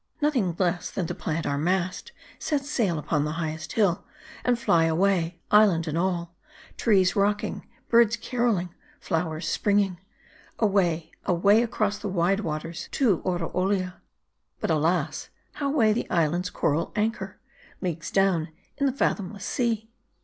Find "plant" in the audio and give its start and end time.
1.13-1.45